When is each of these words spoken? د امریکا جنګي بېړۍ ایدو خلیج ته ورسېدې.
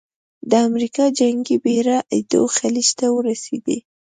د 0.49 0.51
امریکا 0.67 1.05
جنګي 1.19 1.57
بېړۍ 1.63 1.97
ایدو 2.13 2.41
خلیج 2.57 2.87
ته 2.99 3.05
ورسېدې. 3.17 3.77